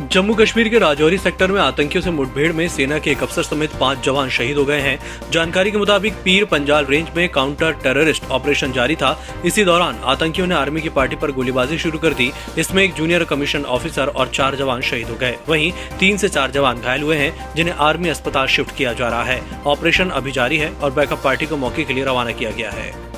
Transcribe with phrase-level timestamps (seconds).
[0.00, 3.70] जम्मू कश्मीर के राजौरी सेक्टर में आतंकियों से मुठभेड़ में सेना के एक अफसर समेत
[3.80, 8.30] पाँच जवान शहीद हो गए हैं। जानकारी के मुताबिक पीर पंजाल रेंज में काउंटर टेररिस्ट
[8.30, 9.10] ऑपरेशन जारी था।
[9.44, 13.24] इसी दौरान आतंकियों ने आर्मी की पार्टी पर गोलीबाजी शुरू कर दी। इसमें एक जूनियर
[13.24, 17.16] कमीशन ऑफिसर और चार जवान शहीद हो गए। वहीं तीन से चार जवान घायल हुए
[17.16, 21.22] हैं, जिन्हें आर्मी अस्पताल शिफ्ट किया जा रहा है। ऑपरेशन अभी जारी है और बैकअप
[21.24, 23.09] पार्टी को मौके के लिए रवाना किया गया है।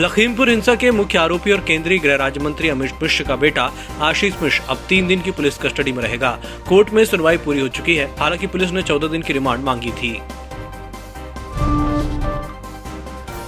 [0.00, 3.70] लखीमपुर हिंसा के मुख्य आरोपी और केंद्रीय गृह राज्य मंत्री अमित मिश्र का बेटा
[4.00, 7.68] आशीष मिश्र अब तीन दिन की पुलिस कस्टडी में रहेगा। कोर्ट में सुनवाई पूरी हो
[7.68, 10.20] चुकी है, हालाँकि पुलिस ने चौदह दिन की रिमांड मांगी थी।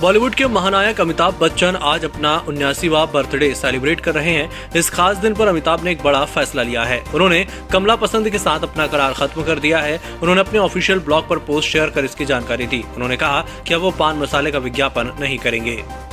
[0.00, 5.16] बॉलीवुड के महानायक अमिताभ बच्चन आज अपना उन्यासीवा बर्थडे सेलिब्रेट कर रहे हैं। इस खास
[5.16, 8.86] दिन पर अमिताभ ने एक बड़ा फैसला लिया है। उन्होंने कमला पसंद के साथ अपना
[8.86, 12.66] करार खत्म कर दिया है। उन्होंने अपने ऑफिशियल ब्लॉग पर पोस्ट शेयर कर इसकी जानकारी
[12.66, 16.05] दी। उन्होंने कहा कि अब वो पान मसाले का विज्ञापन नहीं करेंगे।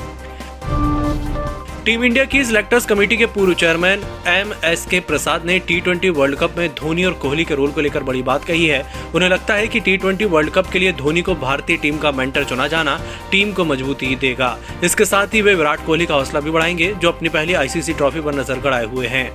[1.85, 6.09] टीम इंडिया की सिलेक्टर्स कमेटी के पूर्व चेयरमैन एम एस के प्रसाद ने टी ट्वेंटी
[6.09, 8.81] वर्ल्ड कप में धोनी और कोहली के रोल को लेकर बड़ी बात कही है।
[9.15, 12.11] उन्हें लगता है कि टी ट्वेंटी वर्ल्ड कप के लिए धोनी को भारतीय टीम का
[12.11, 12.99] मेंटर चुना जाना
[13.31, 17.11] टीम को मजबूती देगा। इसके साथ ही वे विराट कोहली का हौसला भी बढ़ाएँगे, जो
[17.11, 19.31] अपनी पहली आईसीसी ट्रॉफी पर नज़र गड़ाए हुए हैं।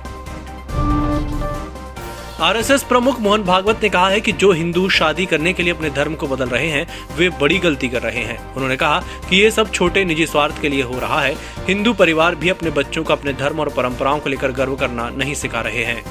[2.41, 5.89] आरएसएस प्रमुख मोहन भागवत ने कहा है कि जो हिंदू शादी करने के लिए अपने
[5.89, 6.87] धर्म को बदल रहे हैं,
[7.17, 10.69] वे बड़ी गलती कर रहे हैं। उन्होंने कहा कि ये सब छोटे निजी स्वार्थ के
[10.69, 11.35] लिए हो रहा है।
[11.67, 15.33] हिंदू परिवार भी अपने बच्चों को अपने धर्म और परंपराओं को लेकर गर्व करना नहीं
[15.33, 16.03] सिखा रहे हैं।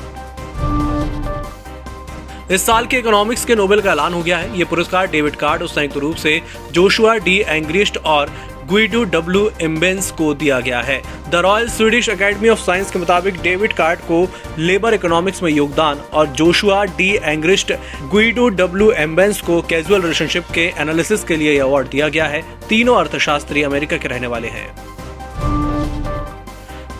[2.50, 5.62] इस साल के इकोनॉमिक्स के नोबेल का ऐलान हो गया है। ये पुरस्कार डेविड कार्ड
[5.62, 6.40] और संयुक्त रूप से
[6.72, 8.30] जोशुआ डी एंग्रिस्ट और
[8.68, 13.40] गुइडो डब्ल्यू एम्बेंस को दिया गया है। The Royal Swedish Academy of Science के मुताबिक
[13.42, 14.26] डेविड कार्ड को
[14.58, 17.72] लेबर इकोनॉमिक्स में योगदान और Joshua D Angrist
[18.10, 22.96] Guido W Imbens को कैजुअल रिलेशनशिप के एनालिसिस के लिए अवार्ड दिया गया है। तीनों
[22.96, 24.68] अर्थशास्त्री अमेरिका के रहने वाले हैं।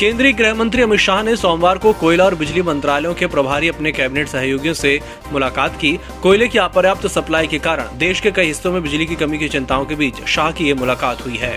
[0.01, 3.93] केंद्रीय गृह मंत्री अमित शाह ने सोमवार को कोयला और बिजली मंत्रालयों के प्रभारी अपने
[3.93, 4.99] कैबिनेट सहयोगियों से
[5.33, 5.91] मुलाकात की।
[6.23, 9.49] कोयले की अपर्याप्त सप्लाई के कारण देश के कई हिस्सों में बिजली की कमी की
[9.49, 11.53] चिंताओं के बीच शाह की ये मुलाकात हुई है।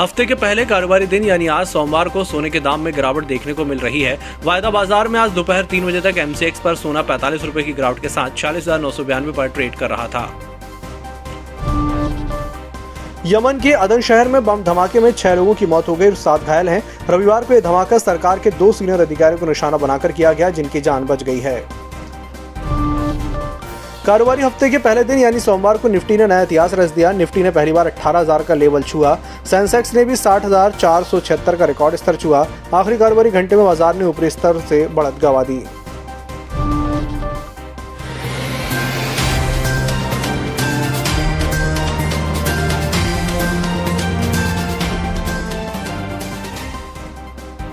[0.00, 3.52] हफ़्ते के पहले कारोबारी दिन यानी आज सोमवार को सोने के दाम में गिरावट देखने
[3.52, 7.02] को मिल रही है। वायदा बाज़ार में आज दोपहर तीन बजे तक एमसीएक्स पर सोना
[7.04, 10.08] पैंतालीस रूपए की गिरावट के साथ छियालीस हज़ार नौ सौ बयानवे पर ट्रेड कर रहा
[10.08, 10.26] था।
[13.26, 16.14] यमन के अदन शहर में बम धमाके में छह लोगों की मौत हो गई और
[16.14, 20.12] सात घायल हैं। रविवार को यह धमाका सरकार के दो सीनियर अधिकारियों को निशाना बनाकर
[20.12, 21.56] किया गया जिनकी जान बच गई है।
[24.06, 27.42] कारोबारी हफ़्ते के पहले दिन यानी सोमवार को निफ्टी ने नया इतिहास रच दिया। निफ्टी
[27.42, 29.14] ने पहली बार 18,000 का लेवल छुआ।
[29.46, 34.30] सेंसेक्स ने भी साठ का रिकॉर्ड स्तर छुआ। आखिरी कारोबारी घंटे में बाज़ार ने ऊपरी
[34.30, 35.58] स्तर से बढ़त गवा दी।